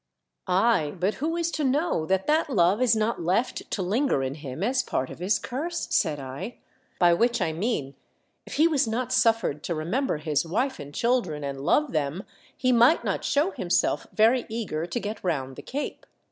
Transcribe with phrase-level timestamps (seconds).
[0.47, 4.33] Ay, but who is to know that that love is not left to linger in
[4.33, 6.57] him as a part of his curse?" said I."
[6.99, 7.93] By which I mean,
[8.47, 12.23] if he was not suffered to remember his wife and children and love them,
[12.57, 16.03] he might not show himself very eager to get round the Cape.